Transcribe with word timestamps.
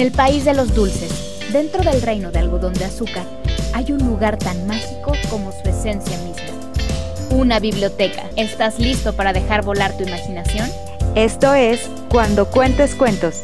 el 0.00 0.12
país 0.12 0.44
de 0.44 0.54
los 0.54 0.74
dulces, 0.74 1.50
dentro 1.52 1.82
del 1.82 2.00
reino 2.00 2.30
de 2.30 2.38
algodón 2.38 2.72
de 2.72 2.84
azúcar, 2.84 3.26
hay 3.74 3.92
un 3.92 3.98
lugar 4.06 4.38
tan 4.38 4.66
mágico 4.66 5.12
como 5.28 5.52
su 5.52 5.68
esencia 5.68 6.16
misma. 6.18 7.36
Una 7.36 7.58
biblioteca. 7.58 8.22
¿Estás 8.36 8.78
listo 8.78 9.14
para 9.14 9.32
dejar 9.32 9.64
volar 9.64 9.96
tu 9.96 10.04
imaginación? 10.04 10.68
Esto 11.14 11.52
es 11.52 11.90
Cuando 12.10 12.50
Cuentes 12.50 12.94
Cuentos, 12.94 13.42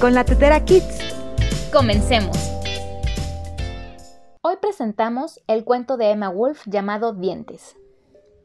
con 0.00 0.14
la 0.14 0.24
Tetera 0.24 0.64
Kids. 0.64 0.98
Comencemos. 1.72 2.36
Hoy 4.42 4.56
presentamos 4.60 5.40
el 5.46 5.64
cuento 5.64 5.96
de 5.96 6.10
Emma 6.10 6.28
Wolf 6.28 6.62
llamado 6.66 7.14
Dientes. 7.14 7.76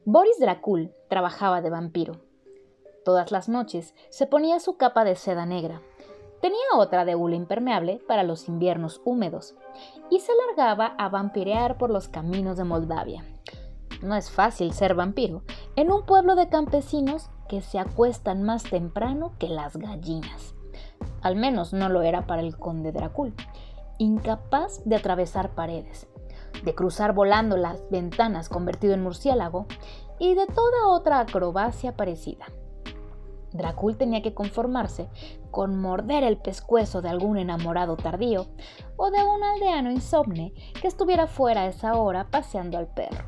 Boris 0.06 0.40
Dracul 0.40 0.94
trabajaba 1.10 1.62
de 1.62 1.70
vampiro. 1.70 2.22
Todas 3.04 3.32
las 3.32 3.50
noches 3.50 3.94
se 4.10 4.28
ponía 4.28 4.60
su 4.60 4.78
capa 4.78 5.04
de 5.04 5.16
seda 5.16 5.46
negra 5.46 5.82
Tenía 6.44 6.58
otra 6.76 7.06
de 7.06 7.16
hula 7.16 7.38
impermeable 7.38 8.02
para 8.06 8.24
los 8.24 8.50
inviernos 8.50 9.00
húmedos 9.06 9.56
y 10.10 10.20
se 10.20 10.34
largaba 10.36 10.88
a 10.98 11.08
vampirear 11.08 11.78
por 11.78 11.90
los 11.90 12.10
caminos 12.10 12.58
de 12.58 12.66
Moldavia. 12.66 13.24
No 14.02 14.14
es 14.14 14.30
fácil 14.30 14.74
ser 14.74 14.94
vampiro 14.94 15.44
en 15.78 15.90
un 15.90 16.06
pueblo 16.06 16.36
de 16.36 16.50
campesinos 16.50 17.30
que 17.48 17.62
se 17.62 17.80
acuestan 17.80 18.44
más 18.44 18.64
temprano 18.64 19.32
que 19.40 19.48
las 19.48 19.78
gallinas. 19.78 20.54
Al 21.22 21.38
menos 21.38 21.72
no 21.72 21.88
lo 21.88 22.02
era 22.02 22.28
para 22.28 22.42
el 22.42 22.58
conde 22.58 22.92
Dracul, 22.92 23.34
incapaz 23.98 24.84
de 24.84 24.98
atravesar 24.98 25.56
paredes, 25.56 26.10
de 26.66 26.76
cruzar 26.76 27.14
volando 27.14 27.56
las 27.56 27.90
ventanas 27.90 28.50
convertido 28.50 28.94
en 28.94 29.02
murciélago 29.02 29.66
y 30.20 30.36
de 30.36 30.48
toda 30.48 30.88
otra 30.90 31.22
acrobacia 31.22 31.96
parecida. 31.96 32.48
Dracul 33.54 33.98
tenía 33.98 34.22
que 34.22 34.34
conformarse 34.34 35.10
con 35.52 35.80
morder 35.80 36.24
el 36.24 36.38
pescuezo 36.38 37.02
de 37.02 37.10
algún 37.10 37.38
enamorado 37.38 37.96
tardío 37.96 38.48
o 38.98 39.12
de 39.12 39.24
un 39.24 39.44
aldeano 39.44 39.92
insomne 39.92 40.54
que 40.82 40.88
estuviera 40.88 41.28
fuera 41.28 41.62
a 41.62 41.68
esa 41.68 41.96
hora 41.96 42.28
paseando 42.30 42.78
al 42.78 42.88
perro. 42.88 43.26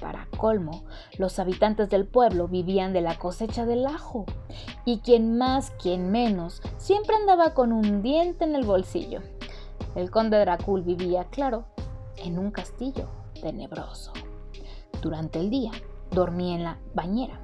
Para 0.00 0.28
colmo, 0.36 0.84
los 1.16 1.38
habitantes 1.38 1.88
del 1.88 2.06
pueblo 2.06 2.48
vivían 2.48 2.92
de 2.92 3.00
la 3.00 3.18
cosecha 3.18 3.64
del 3.64 3.86
ajo, 3.86 4.26
y 4.84 4.98
quien 4.98 5.38
más, 5.38 5.70
quien 5.70 6.10
menos, 6.10 6.60
siempre 6.76 7.16
andaba 7.16 7.54
con 7.54 7.72
un 7.72 8.02
diente 8.02 8.44
en 8.44 8.54
el 8.54 8.64
bolsillo. 8.64 9.22
El 9.94 10.10
conde 10.10 10.38
Dracul 10.38 10.82
vivía, 10.82 11.24
claro, 11.30 11.64
en 12.18 12.38
un 12.38 12.50
castillo 12.50 13.08
tenebroso. 13.40 14.12
Durante 15.00 15.40
el 15.40 15.48
día 15.48 15.72
dormía 16.10 16.56
en 16.56 16.64
la 16.64 16.78
bañera. 16.94 17.40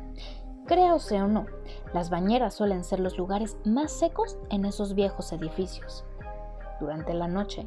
Créase 0.67 1.21
o 1.23 1.29
no, 1.29 1.47
las 1.93 2.11
bañeras 2.11 2.55
suelen 2.55 2.85
ser 2.85 3.01
los 3.01 3.19
lugares 3.19 3.57
más 3.65 3.93
secos 3.93 4.37
en 4.51 4.65
esos 4.65 4.95
viejos 4.95 5.33
edificios. 5.33 6.05
Durante 6.81 7.15
la 7.15 7.29
noche, 7.29 7.67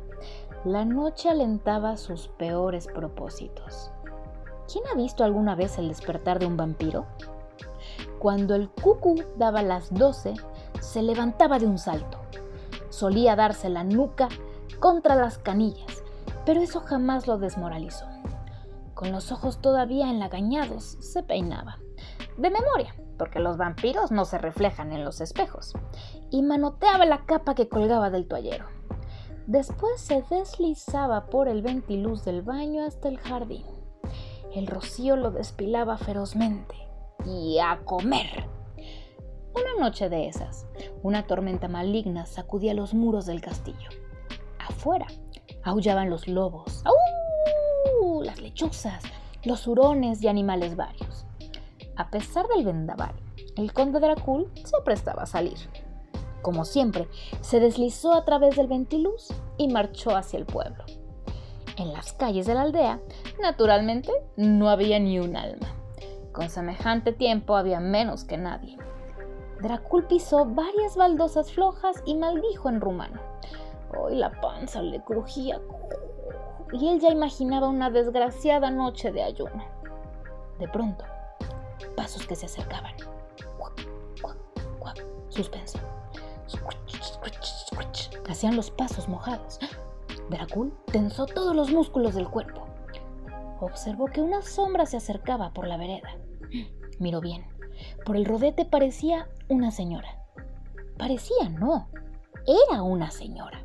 la 0.64 0.84
noche 0.84 1.30
alentaba 1.30 1.96
sus 1.96 2.28
peores 2.28 2.88
propósitos. 2.88 3.92
¿Quién 4.72 4.84
ha 4.92 4.96
visto 4.96 5.24
alguna 5.24 5.56
vez 5.56 5.78
el 5.78 5.88
despertar 5.88 6.40
de 6.40 6.48
un 6.48 6.58
vampiro? 6.58 7.06
Cuando 8.20 8.56
el 8.56 8.70
cucú 8.70 9.24
daba 9.38 9.62
las 9.62 9.94
doce, 9.94 10.34
se 10.82 11.04
levantaba 11.04 11.60
de 11.60 11.68
un 11.68 11.78
salto. 11.78 12.18
Solía 12.90 13.36
darse 13.36 13.70
la 13.70 13.84
nuca 13.84 14.28
contra 14.80 15.16
las 15.16 15.38
canillas, 15.38 16.04
pero 16.46 16.62
eso 16.62 16.80
jamás 16.80 17.28
lo 17.28 17.38
desmoralizó. 17.38 18.06
Con 18.96 19.12
los 19.12 19.32
ojos 19.32 19.62
todavía 19.62 20.10
enlagañados, 20.10 20.98
se 21.02 21.22
peinaba. 21.22 21.78
De 22.38 22.50
memoria, 22.50 22.96
porque 23.18 23.40
los 23.40 23.58
vampiros 23.58 24.12
no 24.12 24.26
se 24.26 24.38
reflejan 24.38 24.94
en 24.94 25.04
los 25.04 25.22
espejos, 25.22 25.74
y 26.32 26.42
manoteaba 26.42 27.06
la 27.06 27.26
capa 27.26 27.54
que 27.56 27.70
colgaba 27.70 28.10
del 28.10 28.28
toallero. 28.28 28.66
Después 29.48 30.02
se 30.02 30.24
deslizaba 30.30 31.28
por 31.28 31.48
el 31.48 31.62
ventiluz 31.62 32.26
del 32.26 32.42
baño 32.42 32.84
hasta 32.84 33.10
el 33.10 33.20
jardín. 33.20 33.66
El 34.54 34.66
rocío 34.66 35.18
lo 35.18 35.30
despilaba 35.30 35.98
ferozmente. 35.98 36.76
Y 37.26 37.60
a 37.60 37.82
comer. 37.84 38.48
Una 39.56 39.86
noche 39.86 40.10
de 40.10 40.28
esas, 40.28 40.68
una 41.02 41.28
tormenta 41.28 41.68
maligna 41.68 42.26
sacudía 42.26 42.74
los 42.74 42.94
muros 42.94 43.26
del 43.26 43.42
castillo. 43.42 43.90
Afuera 44.60 45.08
aullaban 45.64 46.10
los 46.10 46.28
lobos, 46.28 46.84
las 46.84 46.94
los 49.44 49.68
hurones 49.68 50.22
y 50.22 50.30
animales 50.30 50.78
varios. 50.78 51.26
A 51.98 52.10
pesar 52.10 52.48
del 52.48 52.64
vendaval, 52.64 53.14
el 53.58 53.74
conde 53.74 54.00
Dracul 54.00 54.50
se 54.56 54.82
prestaba 54.86 55.24
a 55.24 55.26
salir. 55.26 55.58
Como 56.42 56.64
siempre, 56.64 57.08
se 57.42 57.60
deslizó 57.60 58.14
a 58.14 58.24
través 58.24 58.56
del 58.56 58.68
ventiluz 58.68 59.28
y 59.58 59.68
marchó 59.68 60.16
hacia 60.16 60.40
el 60.40 60.46
pueblo. 60.46 60.86
En 61.78 61.92
las 61.92 62.14
calles 62.14 62.46
de 62.46 62.54
la 62.54 62.62
aldea, 62.62 63.02
naturalmente, 63.42 64.12
no 64.38 64.70
había 64.70 65.00
ni 65.00 65.20
un 65.20 65.36
alma. 65.36 65.68
Con 66.32 66.50
semejante 66.50 67.12
tiempo 67.12 67.58
había 67.58 67.82
menos 67.82 68.24
que 68.24 68.38
nadie. 68.38 68.78
Dracul 69.62 70.06
pisó 70.08 70.46
varias 70.46 70.96
baldosas 70.96 71.52
flojas 71.52 72.02
y 72.06 72.16
maldijo 72.16 72.70
en 72.70 72.80
rumano. 72.80 73.20
Hoy 73.98 74.16
la 74.16 74.32
panza 74.40 74.82
le 74.82 75.02
crujía 75.02 75.60
y 76.72 76.90
él 76.90 77.00
ya 77.00 77.10
imaginaba 77.10 77.68
una 77.68 77.90
desgraciada 77.90 78.72
noche 78.72 79.12
de 79.12 79.24
ayuno. 79.24 79.64
De 80.60 80.68
pronto, 80.68 81.06
pasos 81.96 82.26
que 82.26 82.36
se 82.36 82.46
acercaban. 82.46 82.94
Suspenso. 85.30 85.80
Hacían 88.30 88.56
los 88.56 88.72
pasos 88.72 89.10
mojados. 89.10 89.60
Dracul 90.30 90.74
tensó 90.92 91.26
todos 91.26 91.56
los 91.56 91.72
músculos 91.72 92.16
del 92.16 92.30
cuerpo. 92.30 92.66
Observó 93.60 94.06
que 94.06 94.22
una 94.22 94.42
sombra 94.42 94.86
se 94.86 94.98
acercaba 94.98 95.52
por 95.52 95.68
la 95.68 95.78
vereda. 95.78 96.16
Miró 97.00 97.20
bien. 97.20 97.46
Por 98.06 98.16
el 98.16 98.26
rodete 98.26 98.64
parecía 98.64 99.28
una 99.50 99.72
señora. 99.72 100.24
Parecía, 100.98 101.50
no. 101.50 101.90
Era 102.70 102.82
una 102.82 103.12
señora. 103.12 103.65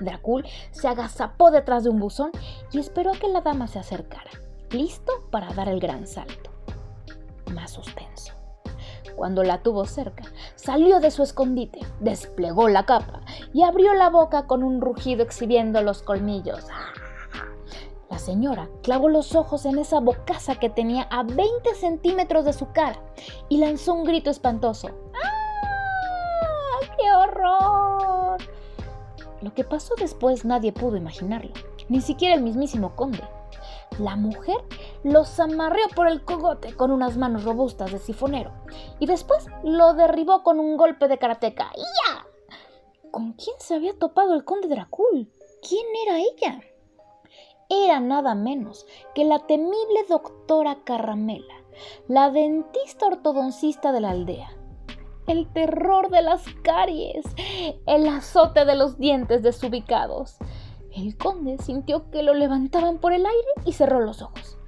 Dracul 0.00 0.44
se 0.70 0.88
agazapó 0.88 1.50
detrás 1.50 1.84
de 1.84 1.90
un 1.90 2.00
buzón 2.00 2.30
y 2.70 2.78
esperó 2.78 3.12
a 3.12 3.18
que 3.18 3.28
la 3.28 3.40
dama 3.40 3.66
se 3.66 3.78
acercara, 3.78 4.30
listo 4.70 5.12
para 5.30 5.52
dar 5.54 5.68
el 5.68 5.80
gran 5.80 6.06
salto 6.06 6.52
más 7.52 7.70
suspenso. 7.70 8.32
Cuando 9.16 9.42
la 9.42 9.62
tuvo 9.62 9.84
cerca, 9.84 10.24
salió 10.56 10.98
de 11.00 11.10
su 11.10 11.22
escondite, 11.22 11.80
desplegó 12.00 12.68
la 12.68 12.86
capa 12.86 13.20
y 13.52 13.62
abrió 13.62 13.94
la 13.94 14.08
boca 14.08 14.46
con 14.46 14.62
un 14.62 14.80
rugido 14.80 15.22
exhibiendo 15.22 15.82
los 15.82 16.02
colmillos. 16.02 16.66
La 18.10 18.18
señora 18.18 18.68
clavó 18.82 19.08
los 19.08 19.34
ojos 19.34 19.64
en 19.64 19.78
esa 19.78 20.00
bocaza 20.00 20.56
que 20.56 20.68
tenía 20.70 21.04
a 21.10 21.22
20 21.22 21.74
centímetros 21.74 22.44
de 22.44 22.52
su 22.52 22.70
cara 22.72 23.00
y 23.48 23.58
lanzó 23.58 23.94
un 23.94 24.04
grito 24.04 24.30
espantoso. 24.30 24.88
¡Ah! 25.14 26.86
¡Qué 26.98 27.10
horror! 27.12 28.01
Lo 29.42 29.52
que 29.54 29.64
pasó 29.64 29.94
después 29.96 30.44
nadie 30.44 30.72
pudo 30.72 30.96
imaginarlo, 30.96 31.52
ni 31.88 32.00
siquiera 32.00 32.36
el 32.36 32.42
mismísimo 32.42 32.94
conde. 32.94 33.22
La 33.98 34.16
mujer 34.16 34.56
los 35.02 35.38
amarreó 35.40 35.88
por 35.94 36.06
el 36.06 36.24
cogote 36.24 36.74
con 36.74 36.90
unas 36.90 37.16
manos 37.16 37.44
robustas 37.44 37.92
de 37.92 37.98
sifonero 37.98 38.52
y 39.00 39.06
después 39.06 39.46
lo 39.64 39.94
derribó 39.94 40.42
con 40.42 40.60
un 40.60 40.76
golpe 40.76 41.08
de 41.08 41.18
karateca. 41.18 41.70
¡Ya! 41.76 42.26
¿Con 43.10 43.32
quién 43.32 43.56
se 43.58 43.74
había 43.74 43.98
topado 43.98 44.34
el 44.34 44.44
conde 44.44 44.68
Dracul? 44.68 45.30
¿Quién 45.68 45.86
era 46.06 46.18
ella? 46.18 46.60
Era 47.68 48.00
nada 48.00 48.34
menos 48.34 48.86
que 49.14 49.24
la 49.24 49.40
temible 49.40 50.04
doctora 50.08 50.78
Carramela, 50.84 51.54
la 52.06 52.30
dentista 52.30 53.06
ortodoncista 53.06 53.92
de 53.92 54.00
la 54.00 54.10
aldea. 54.10 54.56
El 55.26 55.46
terror 55.52 56.10
de 56.10 56.20
las 56.20 56.42
caries, 56.62 57.24
el 57.86 58.08
azote 58.08 58.64
de 58.64 58.74
los 58.74 58.98
dientes 58.98 59.42
desubicados, 59.42 60.36
el 60.94 61.16
conde 61.16 61.58
sintió 61.58 62.10
que 62.10 62.22
lo 62.22 62.34
levantaban 62.34 62.98
por 62.98 63.12
el 63.12 63.24
aire 63.24 63.48
y 63.64 63.72
cerró 63.72 64.00
los 64.00 64.20
ojos. 64.20 64.58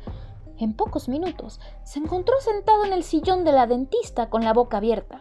En 0.58 0.74
pocos 0.74 1.08
minutos 1.08 1.60
se 1.82 1.98
encontró 1.98 2.34
sentado 2.40 2.84
en 2.84 2.92
el 2.92 3.02
sillón 3.02 3.44
de 3.44 3.52
la 3.52 3.66
dentista 3.66 4.30
con 4.30 4.44
la 4.44 4.52
boca 4.52 4.76
abierta. 4.76 5.18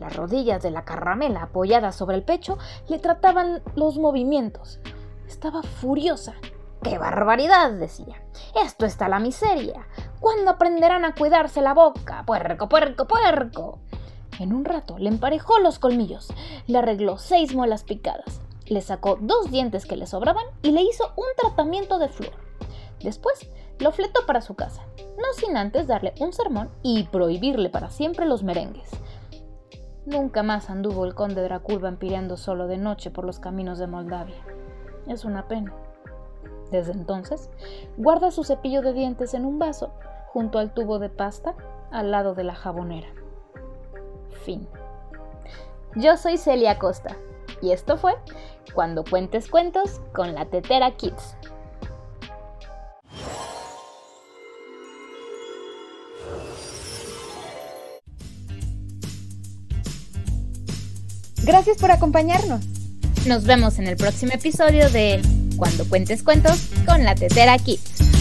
Las 0.00 0.14
rodillas 0.16 0.62
de 0.62 0.72
la 0.72 0.84
carramela 0.84 1.44
apoyadas 1.44 1.94
sobre 1.94 2.16
el 2.16 2.24
pecho 2.24 2.58
le 2.88 2.98
trataban 2.98 3.62
los 3.76 3.98
movimientos. 3.98 4.80
Estaba 5.28 5.62
furiosa. 5.62 6.34
¡Qué 6.82 6.98
barbaridad! 6.98 7.72
decía. 7.72 8.22
Esto 8.62 8.84
está 8.84 9.08
la 9.08 9.20
miseria. 9.20 9.86
¿Cuándo 10.20 10.50
aprenderán 10.50 11.04
a 11.04 11.14
cuidarse 11.14 11.62
la 11.62 11.72
boca? 11.72 12.24
Puerco, 12.26 12.68
puerco, 12.68 13.06
puerco. 13.06 13.80
En 14.38 14.52
un 14.52 14.64
rato 14.64 14.98
le 14.98 15.08
emparejó 15.08 15.58
los 15.58 15.78
colmillos, 15.78 16.28
le 16.66 16.78
arregló 16.78 17.16
seis 17.16 17.54
muelas 17.54 17.84
picadas, 17.84 18.40
le 18.66 18.80
sacó 18.80 19.16
dos 19.20 19.50
dientes 19.50 19.86
que 19.86 19.96
le 19.96 20.06
sobraban 20.06 20.44
y 20.62 20.72
le 20.72 20.82
hizo 20.82 21.12
un 21.16 21.26
tratamiento 21.36 21.98
de 21.98 22.08
flor. 22.08 22.32
Después 23.02 23.48
lo 23.78 23.92
fletó 23.92 24.26
para 24.26 24.40
su 24.40 24.54
casa, 24.54 24.82
no 24.98 25.32
sin 25.34 25.56
antes 25.56 25.86
darle 25.86 26.14
un 26.20 26.32
sermón 26.32 26.70
y 26.82 27.04
prohibirle 27.04 27.70
para 27.70 27.90
siempre 27.90 28.26
los 28.26 28.42
merengues. 28.42 28.90
Nunca 30.04 30.42
más 30.42 30.70
anduvo 30.70 31.04
el 31.04 31.14
conde 31.14 31.42
Dracul 31.42 31.78
vampireando 31.78 32.36
solo 32.36 32.66
de 32.66 32.78
noche 32.78 33.10
por 33.10 33.24
los 33.24 33.38
caminos 33.38 33.78
de 33.78 33.86
Moldavia. 33.86 34.36
Es 35.08 35.24
una 35.24 35.48
pena. 35.48 35.74
Desde 36.70 36.92
entonces, 36.92 37.50
guarda 37.96 38.30
su 38.30 38.44
cepillo 38.44 38.82
de 38.82 38.92
dientes 38.92 39.34
en 39.34 39.44
un 39.44 39.58
vaso 39.58 39.92
junto 40.28 40.58
al 40.58 40.74
tubo 40.74 40.98
de 40.98 41.08
pasta 41.08 41.54
al 41.90 42.10
lado 42.10 42.34
de 42.34 42.44
la 42.44 42.54
jabonera. 42.54 43.08
Fin. 44.44 44.66
Yo 45.94 46.16
soy 46.16 46.36
Celia 46.36 46.78
Costa 46.78 47.16
y 47.62 47.72
esto 47.72 47.96
fue 47.96 48.14
Cuando 48.74 49.04
cuentes 49.04 49.48
cuentos 49.48 50.00
con 50.12 50.34
la 50.34 50.44
Tetera 50.46 50.96
Kids. 50.96 51.36
Gracias 61.44 61.78
por 61.78 61.92
acompañarnos. 61.92 62.60
Nos 63.26 63.44
vemos 63.44 63.78
en 63.78 63.86
el 63.86 63.96
próximo 63.96 64.32
episodio 64.32 64.90
de 64.90 65.22
Cuando 65.56 65.88
cuentes 65.88 66.22
cuentos 66.22 66.70
con 66.84 67.04
la 67.04 67.14
Tetera 67.14 67.56
Kids. 67.58 68.15